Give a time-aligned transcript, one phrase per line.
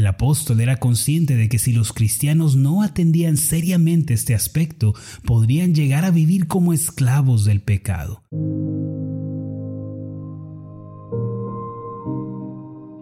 [0.00, 4.94] El apóstol era consciente de que si los cristianos no atendían seriamente este aspecto,
[5.26, 8.24] podrían llegar a vivir como esclavos del pecado.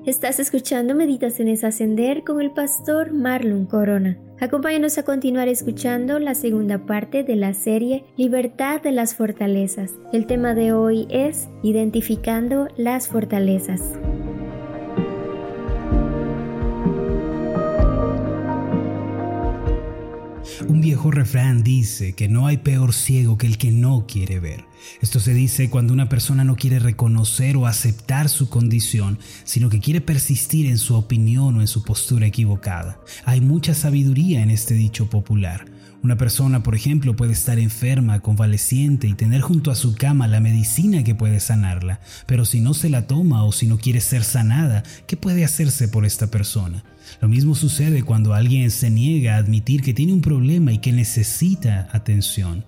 [0.07, 4.19] Estás escuchando Meditaciones Ascender con el pastor Marlon Corona.
[4.41, 9.93] Acompáñanos a continuar escuchando la segunda parte de la serie Libertad de las Fortalezas.
[10.13, 13.83] El tema de hoy es Identificando las Fortalezas.
[20.67, 24.65] Un viejo refrán dice que no hay peor ciego que el que no quiere ver.
[25.01, 29.81] Esto se dice cuando una persona no quiere reconocer o aceptar su condición, sino que
[29.81, 33.01] quiere persistir en su opinión o en su postura equivocada.
[33.25, 35.67] Hay mucha sabiduría en este dicho popular.
[36.01, 40.39] Una persona, por ejemplo, puede estar enferma, convaleciente y tener junto a su cama la
[40.39, 44.23] medicina que puede sanarla, pero si no se la toma o si no quiere ser
[44.23, 46.85] sanada, ¿qué puede hacerse por esta persona?
[47.21, 50.93] Lo mismo sucede cuando alguien se niega a admitir que tiene un problema y que
[50.93, 52.65] necesita atención.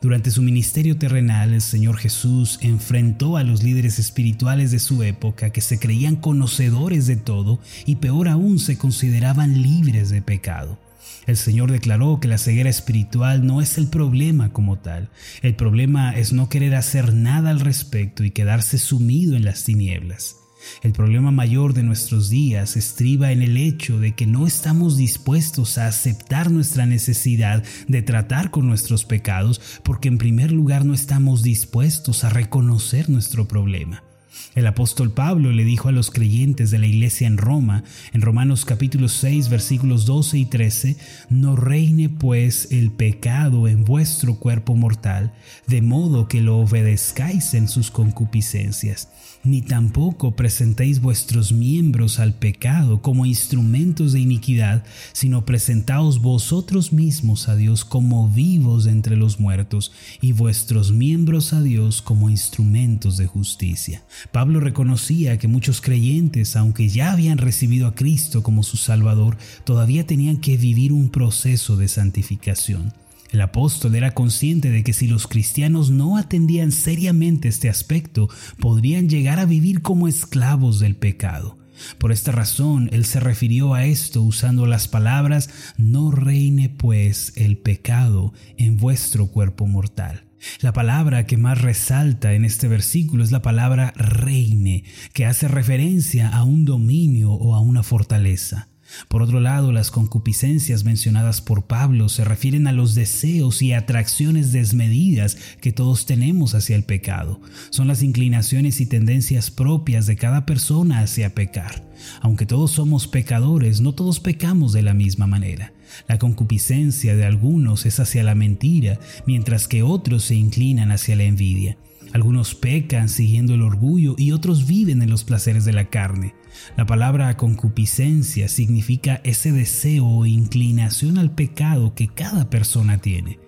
[0.00, 5.50] Durante su ministerio terrenal, el Señor Jesús enfrentó a los líderes espirituales de su época
[5.50, 10.78] que se creían conocedores de todo y peor aún se consideraban libres de pecado.
[11.26, 15.10] El Señor declaró que la ceguera espiritual no es el problema como tal.
[15.42, 20.36] El problema es no querer hacer nada al respecto y quedarse sumido en las tinieblas.
[20.82, 25.78] El problema mayor de nuestros días estriba en el hecho de que no estamos dispuestos
[25.78, 31.42] a aceptar nuestra necesidad de tratar con nuestros pecados porque en primer lugar no estamos
[31.42, 34.07] dispuestos a reconocer nuestro problema.
[34.54, 38.64] El apóstol Pablo le dijo a los creyentes de la iglesia en Roma, en Romanos
[38.64, 40.96] capítulo 6 versículos 12 y 13,
[41.30, 45.32] no reine pues el pecado en vuestro cuerpo mortal,
[45.66, 49.08] de modo que lo obedezcáis en sus concupiscencias
[49.44, 57.48] ni tampoco presentéis vuestros miembros al pecado como instrumentos de iniquidad, sino presentaos vosotros mismos
[57.48, 63.26] a Dios como vivos entre los muertos y vuestros miembros a Dios como instrumentos de
[63.26, 64.02] justicia.
[64.32, 70.06] Pablo reconocía que muchos creyentes, aunque ya habían recibido a Cristo como su Salvador, todavía
[70.06, 72.92] tenían que vivir un proceso de santificación.
[73.30, 79.08] El apóstol era consciente de que si los cristianos no atendían seriamente este aspecto, podrían
[79.08, 81.58] llegar a vivir como esclavos del pecado.
[81.98, 87.58] Por esta razón, él se refirió a esto usando las palabras, no reine pues el
[87.58, 90.27] pecado en vuestro cuerpo mortal.
[90.60, 96.28] La palabra que más resalta en este versículo es la palabra reine, que hace referencia
[96.28, 98.67] a un dominio o a una fortaleza.
[99.08, 104.52] Por otro lado, las concupiscencias mencionadas por Pablo se refieren a los deseos y atracciones
[104.52, 107.40] desmedidas que todos tenemos hacia el pecado.
[107.70, 111.86] Son las inclinaciones y tendencias propias de cada persona hacia pecar.
[112.20, 115.72] Aunque todos somos pecadores, no todos pecamos de la misma manera.
[116.06, 121.24] La concupiscencia de algunos es hacia la mentira, mientras que otros se inclinan hacia la
[121.24, 121.78] envidia.
[122.12, 126.34] Algunos pecan siguiendo el orgullo y otros viven en los placeres de la carne.
[126.76, 133.38] La palabra concupiscencia significa ese deseo o inclinación al pecado que cada persona tiene.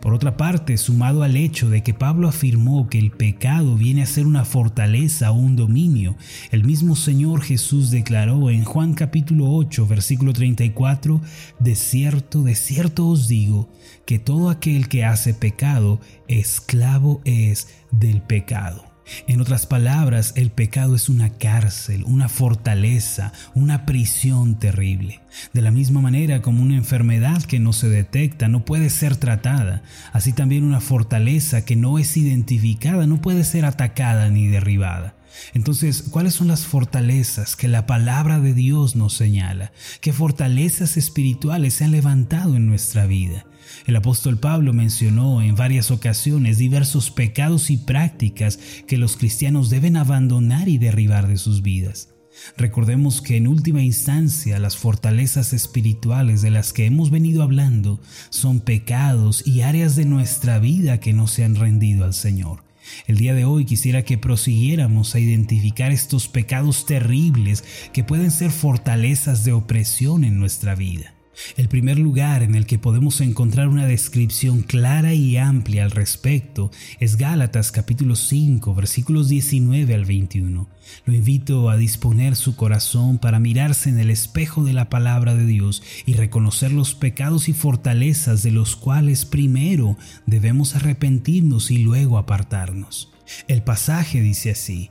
[0.00, 4.06] Por otra parte, sumado al hecho de que Pablo afirmó que el pecado viene a
[4.06, 6.16] ser una fortaleza o un dominio,
[6.50, 11.20] el mismo Señor Jesús declaró en Juan capítulo 8, versículo 34,
[11.58, 13.68] De cierto, de cierto os digo,
[14.06, 18.89] que todo aquel que hace pecado, esclavo es del pecado.
[19.26, 25.20] En otras palabras, el pecado es una cárcel, una fortaleza, una prisión terrible.
[25.52, 29.82] De la misma manera como una enfermedad que no se detecta no puede ser tratada,
[30.12, 35.14] así también una fortaleza que no es identificada no puede ser atacada ni derribada.
[35.54, 39.72] Entonces, ¿cuáles son las fortalezas que la palabra de Dios nos señala?
[40.00, 43.46] ¿Qué fortalezas espirituales se han levantado en nuestra vida?
[43.86, 49.96] El apóstol Pablo mencionó en varias ocasiones diversos pecados y prácticas que los cristianos deben
[49.96, 52.08] abandonar y derribar de sus vidas.
[52.56, 58.00] Recordemos que en última instancia las fortalezas espirituales de las que hemos venido hablando
[58.30, 62.64] son pecados y áreas de nuestra vida que no se han rendido al Señor.
[63.06, 68.50] El día de hoy quisiera que prosiguiéramos a identificar estos pecados terribles que pueden ser
[68.50, 71.14] fortalezas de opresión en nuestra vida.
[71.56, 76.70] El primer lugar en el que podemos encontrar una descripción clara y amplia al respecto
[76.98, 80.68] es Gálatas capítulo 5 versículos 19 al 21.
[81.06, 85.46] Lo invito a disponer su corazón para mirarse en el espejo de la palabra de
[85.46, 92.18] Dios y reconocer los pecados y fortalezas de los cuales primero debemos arrepentirnos y luego
[92.18, 93.12] apartarnos.
[93.46, 94.90] El pasaje dice así,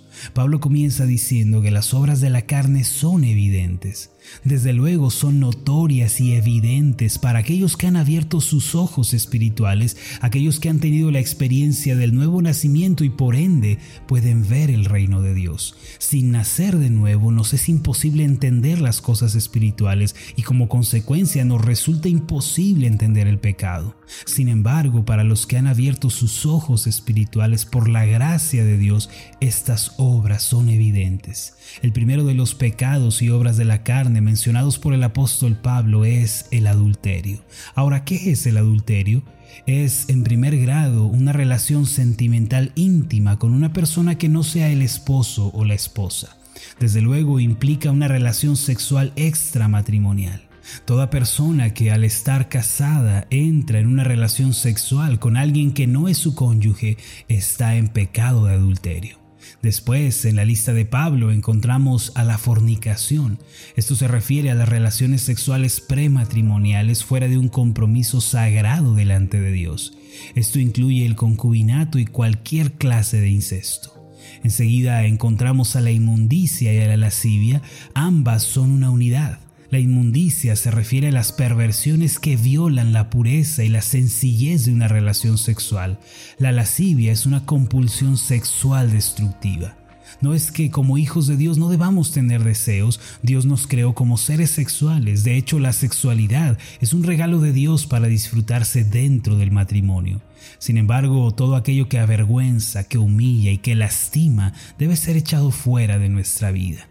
[0.33, 4.11] Pablo comienza diciendo que las obras de la carne son evidentes.
[4.43, 10.59] Desde luego son notorias y evidentes para aquellos que han abierto sus ojos espirituales, aquellos
[10.59, 15.21] que han tenido la experiencia del nuevo nacimiento y por ende pueden ver el reino
[15.21, 15.75] de Dios.
[15.97, 21.63] Sin nacer de nuevo nos es imposible entender las cosas espirituales y como consecuencia nos
[21.63, 23.95] resulta imposible entender el pecado.
[24.25, 29.09] Sin embargo, para los que han abierto sus ojos espirituales por la gracia de Dios,
[29.39, 31.53] estas obras son evidentes.
[31.83, 36.05] El primero de los pecados y obras de la carne mencionados por el apóstol Pablo
[36.05, 37.43] es el adulterio.
[37.75, 39.23] Ahora, ¿qué es el adulterio?
[39.67, 44.81] Es en primer grado una relación sentimental íntima con una persona que no sea el
[44.81, 46.35] esposo o la esposa.
[46.79, 50.41] Desde luego implica una relación sexual extramatrimonial.
[50.85, 56.07] Toda persona que al estar casada entra en una relación sexual con alguien que no
[56.07, 59.20] es su cónyuge está en pecado de adulterio.
[59.61, 63.37] Después, en la lista de Pablo, encontramos a la fornicación.
[63.75, 69.51] Esto se refiere a las relaciones sexuales prematrimoniales fuera de un compromiso sagrado delante de
[69.51, 69.93] Dios.
[70.33, 74.01] Esto incluye el concubinato y cualquier clase de incesto.
[74.43, 77.61] Enseguida encontramos a la inmundicia y a la lascivia,
[77.93, 79.39] ambas son una unidad.
[79.71, 84.73] La inmundicia se refiere a las perversiones que violan la pureza y la sencillez de
[84.73, 85.97] una relación sexual.
[86.37, 89.77] La lascivia es una compulsión sexual destructiva.
[90.19, 94.17] No es que como hijos de Dios no debamos tener deseos, Dios nos creó como
[94.17, 99.51] seres sexuales, de hecho la sexualidad es un regalo de Dios para disfrutarse dentro del
[99.51, 100.21] matrimonio.
[100.59, 105.97] Sin embargo, todo aquello que avergüenza, que humilla y que lastima debe ser echado fuera
[105.97, 106.90] de nuestra vida.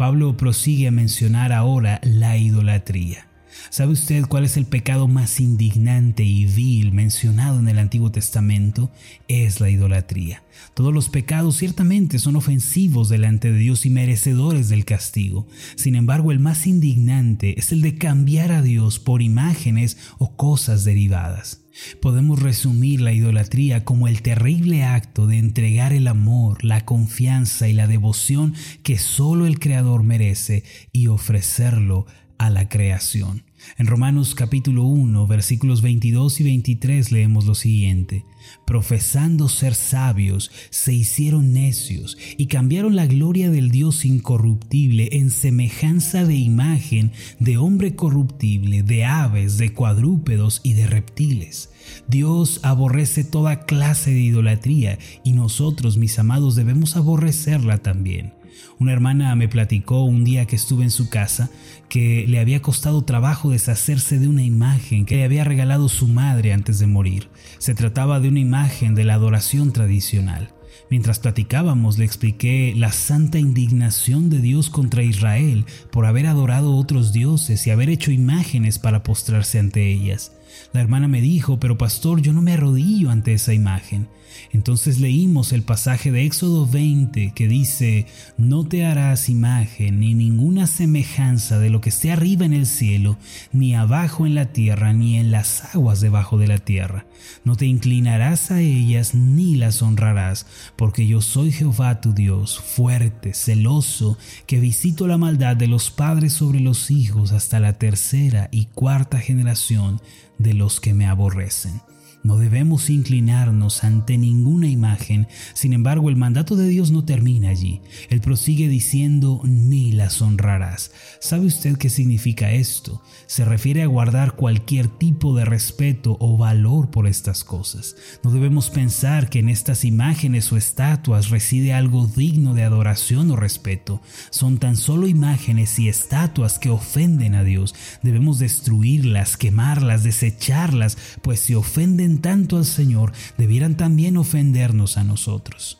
[0.00, 3.29] Pablo prosigue a mencionar ahora la idolatría.
[3.70, 8.90] ¿Sabe usted cuál es el pecado más indignante y vil mencionado en el Antiguo Testamento?
[9.28, 10.42] Es la idolatría.
[10.74, 15.46] Todos los pecados ciertamente son ofensivos delante de Dios y merecedores del castigo.
[15.76, 20.84] Sin embargo, el más indignante es el de cambiar a Dios por imágenes o cosas
[20.84, 21.60] derivadas.
[22.00, 27.72] Podemos resumir la idolatría como el terrible acto de entregar el amor, la confianza y
[27.72, 32.06] la devoción que solo el Creador merece y ofrecerlo
[32.40, 33.42] a la creación.
[33.76, 38.24] En Romanos capítulo 1 versículos 22 y 23 leemos lo siguiente,
[38.64, 46.24] profesando ser sabios, se hicieron necios y cambiaron la gloria del Dios incorruptible en semejanza
[46.24, 51.68] de imagen de hombre corruptible, de aves, de cuadrúpedos y de reptiles.
[52.08, 58.39] Dios aborrece toda clase de idolatría y nosotros, mis amados, debemos aborrecerla también.
[58.78, 61.50] Una hermana me platicó un día que estuve en su casa
[61.88, 66.52] que le había costado trabajo deshacerse de una imagen que le había regalado su madre
[66.52, 67.28] antes de morir.
[67.58, 70.54] Se trataba de una imagen de la adoración tradicional.
[70.88, 77.12] Mientras platicábamos le expliqué la santa indignación de Dios contra Israel por haber adorado otros
[77.12, 80.32] dioses y haber hecho imágenes para postrarse ante ellas.
[80.72, 84.08] La hermana me dijo, pero pastor, yo no me arrodillo ante esa imagen.
[84.52, 88.06] Entonces leímos el pasaje de Éxodo 20 que dice,
[88.38, 93.18] no te harás imagen ni ninguna semejanza de lo que esté arriba en el cielo,
[93.52, 97.06] ni abajo en la tierra, ni en las aguas debajo de la tierra.
[97.44, 100.46] No te inclinarás a ellas ni las honrarás,
[100.76, 106.32] porque yo soy Jehová tu Dios, fuerte, celoso, que visito la maldad de los padres
[106.32, 110.00] sobre los hijos hasta la tercera y cuarta generación
[110.40, 111.80] de los que me aborrecen.
[112.22, 117.80] No debemos inclinarnos ante ninguna imagen, sin embargo el mandato de Dios no termina allí.
[118.10, 120.92] Él prosigue diciendo, ni las honrarás.
[121.20, 123.02] ¿Sabe usted qué significa esto?
[123.26, 127.96] Se refiere a guardar cualquier tipo de respeto o valor por estas cosas.
[128.22, 133.36] No debemos pensar que en estas imágenes o estatuas reside algo digno de adoración o
[133.36, 134.02] respeto.
[134.30, 137.74] Son tan solo imágenes y estatuas que ofenden a Dios.
[138.02, 145.79] Debemos destruirlas, quemarlas, desecharlas, pues si ofenden tanto al Señor, debieran también ofendernos a nosotros.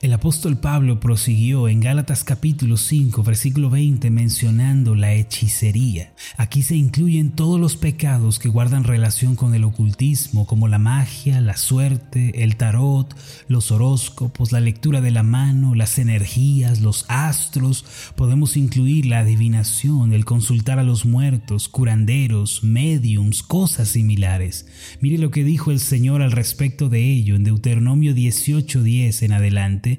[0.00, 6.12] El apóstol Pablo prosiguió en Gálatas capítulo 5 versículo 20 mencionando la hechicería.
[6.36, 11.40] Aquí se incluyen todos los pecados que guardan relación con el ocultismo como la magia,
[11.40, 13.16] la suerte, el tarot,
[13.48, 17.84] los horóscopos, la lectura de la mano, las energías, los astros.
[18.16, 24.66] Podemos incluir la adivinación, el consultar a los muertos, curanderos, mediums, cosas similares.
[25.00, 29.71] Mire lo que dijo el Señor al respecto de ello en Deuteronomio 18:10 en adelante
[29.80, 29.98] delante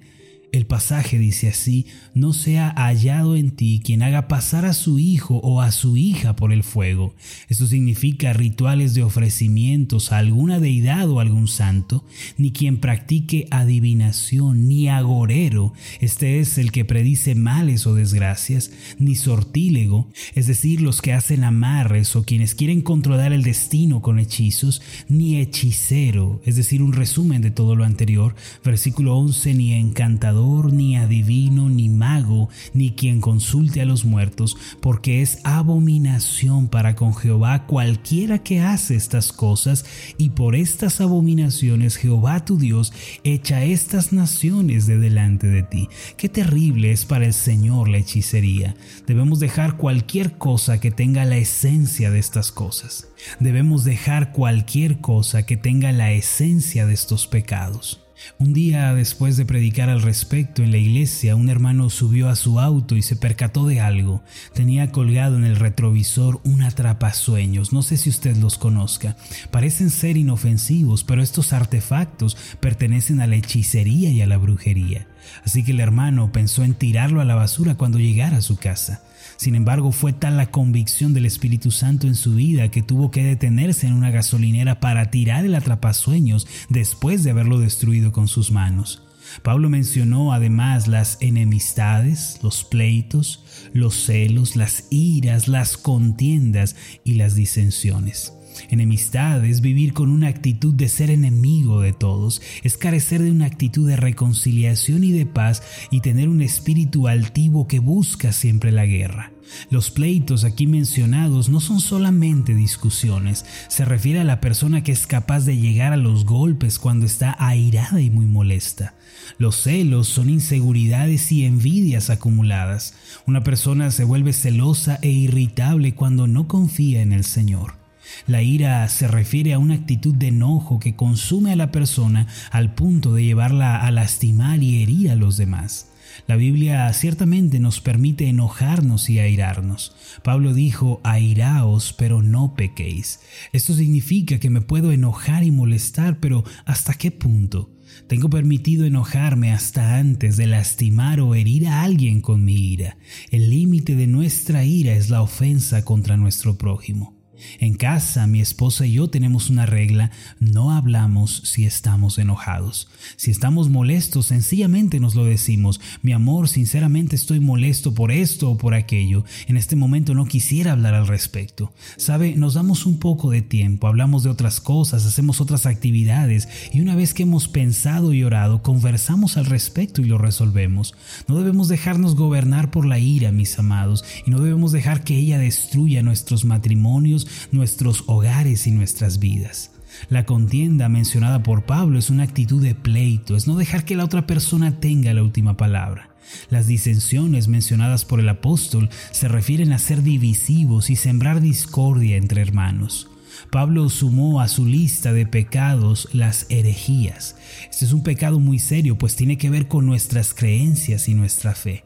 [0.54, 5.38] el pasaje dice así, no sea hallado en ti quien haga pasar a su hijo
[5.38, 7.16] o a su hija por el fuego.
[7.50, 12.06] Esto significa rituales de ofrecimientos a alguna deidad o algún santo,
[12.38, 18.70] ni quien practique adivinación, ni agorero, este es el que predice males o desgracias,
[19.00, 24.20] ni sortílego, es decir, los que hacen amarres o quienes quieren controlar el destino con
[24.20, 30.43] hechizos, ni hechicero, es decir, un resumen de todo lo anterior, versículo 11, ni encantador,
[30.44, 37.16] ni adivino, ni mago, ni quien consulte a los muertos, porque es abominación para con
[37.16, 39.86] Jehová cualquiera que hace estas cosas,
[40.18, 45.90] y por estas abominaciones Jehová tu Dios echa estas naciones de delante de ti.
[46.18, 48.76] Qué terrible es para el Señor la hechicería.
[49.08, 53.08] Debemos dejar cualquier cosa que tenga la esencia de estas cosas.
[53.40, 58.02] Debemos dejar cualquier cosa que tenga la esencia de estos pecados.
[58.40, 62.60] Un día después de predicar al respecto en la iglesia, un hermano subió a su
[62.60, 64.24] auto y se percató de algo.
[64.54, 67.74] Tenía colgado en el retrovisor un atrapasueños.
[67.74, 69.16] No sé si usted los conozca.
[69.52, 75.08] Parecen ser inofensivos, pero estos artefactos pertenecen a la hechicería y a la brujería.
[75.46, 79.02] Así que el hermano pensó en tirarlo a la basura cuando llegara a su casa.
[79.38, 83.24] Sin embargo, fue tal la convicción del Espíritu Santo en su vida que tuvo que
[83.24, 89.04] detenerse en una gasolinera para tirar el atrapasueños después de haberlo destruido con sus manos.
[89.42, 97.36] Pablo mencionó además las enemistades, los pleitos, los celos, las iras, las contiendas y las
[97.36, 98.34] disensiones.
[98.70, 103.46] Enemistad es vivir con una actitud de ser enemigo de todos, es carecer de una
[103.46, 108.86] actitud de reconciliación y de paz y tener un espíritu altivo que busca siempre la
[108.86, 109.32] guerra.
[109.70, 115.08] Los pleitos aquí mencionados no son solamente discusiones, se refiere a la persona que es
[115.08, 118.96] capaz de llegar a los golpes cuando está airada y muy molesta.
[119.38, 122.96] Los celos son inseguridades y envidias acumuladas.
[123.26, 127.83] Una persona se vuelve celosa e irritable cuando no confía en el Señor.
[128.28, 132.74] La ira se refiere a una actitud de enojo que consume a la persona al
[132.74, 135.90] punto de llevarla a lastimar y herir a los demás.
[136.28, 139.96] La Biblia ciertamente nos permite enojarnos y airarnos.
[140.24, 143.20] Pablo dijo, airaos, pero no pequéis.
[143.52, 147.72] Esto significa que me puedo enojar y molestar, pero ¿hasta qué punto?
[148.08, 152.98] Tengo permitido enojarme hasta antes de lastimar o herir a alguien con mi ira.
[153.32, 157.23] El límite de nuestra ira es la ofensa contra nuestro prójimo.
[157.60, 162.88] En casa, mi esposa y yo tenemos una regla, no hablamos si estamos enojados.
[163.16, 165.80] Si estamos molestos, sencillamente nos lo decimos.
[166.02, 169.24] Mi amor, sinceramente estoy molesto por esto o por aquello.
[169.48, 171.74] En este momento no quisiera hablar al respecto.
[171.98, 176.82] Sabe, nos damos un poco de tiempo, hablamos de otras cosas, hacemos otras actividades y
[176.82, 180.96] una vez que hemos pensado y orado, conversamos al respecto y lo resolvemos.
[181.28, 185.38] No debemos dejarnos gobernar por la ira, mis amados, y no debemos dejar que ella
[185.38, 189.72] destruya nuestros matrimonios, nuestros hogares y nuestras vidas.
[190.10, 194.06] La contienda mencionada por Pablo es una actitud de pleito, es no dejar que la
[194.06, 196.10] otra persona tenga la última palabra.
[196.50, 202.42] Las disensiones mencionadas por el apóstol se refieren a ser divisivos y sembrar discordia entre
[202.42, 203.10] hermanos.
[203.52, 207.36] Pablo sumó a su lista de pecados las herejías.
[207.70, 211.54] Este es un pecado muy serio, pues tiene que ver con nuestras creencias y nuestra
[211.54, 211.84] fe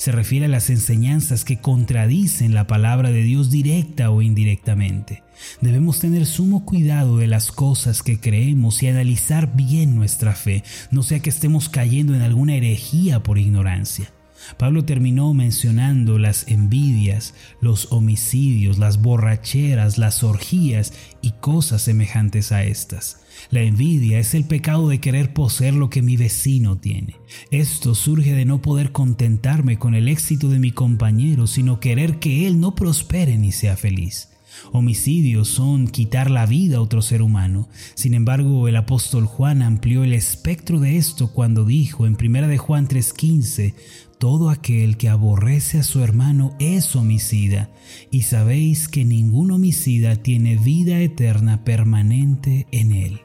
[0.00, 5.22] se refiere a las enseñanzas que contradicen la palabra de Dios directa o indirectamente.
[5.60, 11.02] Debemos tener sumo cuidado de las cosas que creemos y analizar bien nuestra fe, no
[11.02, 14.10] sea que estemos cayendo en alguna herejía por ignorancia.
[14.56, 22.64] Pablo terminó mencionando las envidias, los homicidios, las borracheras, las orgías y cosas semejantes a
[22.64, 23.20] estas.
[23.50, 27.16] La envidia es el pecado de querer poseer lo que mi vecino tiene.
[27.50, 32.46] Esto surge de no poder contentarme con el éxito de mi compañero, sino querer que
[32.46, 34.28] él no prospere ni sea feliz.
[34.72, 37.68] Homicidios son quitar la vida a otro ser humano.
[37.94, 42.58] Sin embargo, el apóstol Juan amplió el espectro de esto cuando dijo en 1 de
[42.58, 43.74] Juan 3:15,
[44.18, 47.70] todo aquel que aborrece a su hermano es homicida,
[48.10, 53.20] y sabéis que ningún homicida tiene vida eterna permanente en él.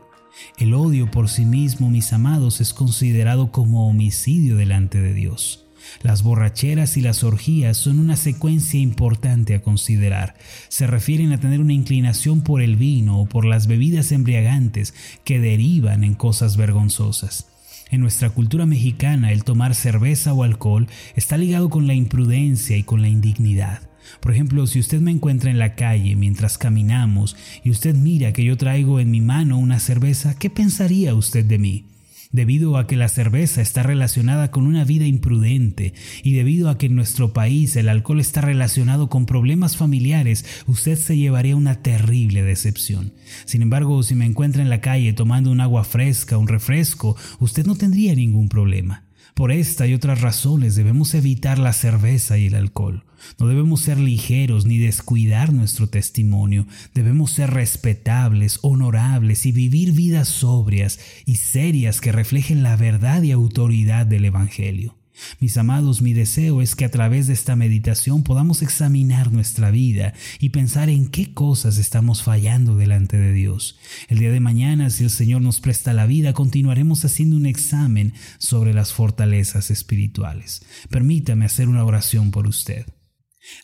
[0.57, 5.65] El odio por sí mismo, mis amados, es considerado como homicidio delante de Dios.
[6.01, 10.35] Las borracheras y las orgías son una secuencia importante a considerar.
[10.67, 15.39] Se refieren a tener una inclinación por el vino o por las bebidas embriagantes que
[15.39, 17.47] derivan en cosas vergonzosas.
[17.91, 22.83] En nuestra cultura mexicana el tomar cerveza o alcohol está ligado con la imprudencia y
[22.83, 23.81] con la indignidad.
[24.19, 28.43] Por ejemplo, si usted me encuentra en la calle mientras caminamos y usted mira que
[28.43, 31.85] yo traigo en mi mano una cerveza, ¿qué pensaría usted de mí?
[32.35, 36.87] debido a que la cerveza está relacionada con una vida imprudente y debido a que
[36.87, 42.43] en nuestro país el alcohol está relacionado con problemas familiares, usted se llevaría una terrible
[42.43, 43.13] decepción.
[43.45, 47.65] Sin embargo, si me encuentra en la calle tomando un agua fresca, un refresco, usted
[47.65, 49.04] no tendría ningún problema.
[49.35, 53.03] Por esta y otras razones debemos evitar la cerveza y el alcohol.
[53.37, 56.67] No debemos ser ligeros ni descuidar nuestro testimonio.
[56.93, 63.33] Debemos ser respetables, honorables y vivir vidas sobrias y serias que reflejen la verdad y
[63.33, 64.95] autoridad del Evangelio.
[65.39, 70.13] Mis amados, mi deseo es que a través de esta meditación podamos examinar nuestra vida
[70.39, 73.77] y pensar en qué cosas estamos fallando delante de Dios.
[74.07, 78.13] El día de mañana, si el Señor nos presta la vida, continuaremos haciendo un examen
[78.37, 80.65] sobre las fortalezas espirituales.
[80.89, 82.85] Permítame hacer una oración por usted.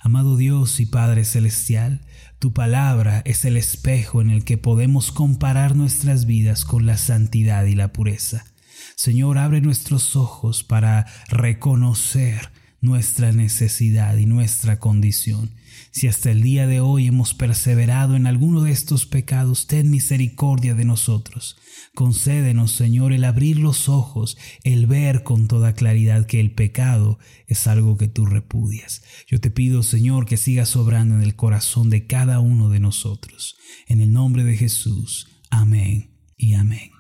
[0.02, 2.02] Amado Dios y Padre Celestial,
[2.40, 7.66] tu palabra es el espejo en el que podemos comparar nuestras vidas con la santidad
[7.66, 8.46] y la pureza.
[8.96, 15.52] Señor, abre nuestros ojos para reconocer nuestra necesidad y nuestra condición.
[15.92, 20.74] Si hasta el día de hoy hemos perseverado en alguno de estos pecados, ten misericordia
[20.74, 21.58] de nosotros.
[21.94, 27.68] Concédenos, Señor, el abrir los ojos, el ver con toda claridad que el pecado es
[27.68, 29.04] algo que tú repudias.
[29.28, 33.58] Yo te pido, Señor, que sigas obrando en el corazón de cada uno de nosotros.
[33.88, 35.28] En el nombre de Jesús.
[35.50, 36.91] Amén y amén.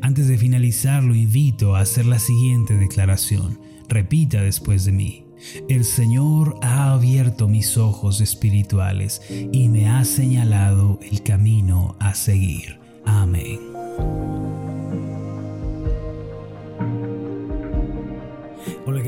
[0.00, 3.60] Antes de finalizar, lo invito a hacer la siguiente declaración.
[3.88, 5.24] Repita después de mí.
[5.68, 12.78] El Señor ha abierto mis ojos espirituales y me ha señalado el camino a seguir.
[13.04, 14.37] Amén.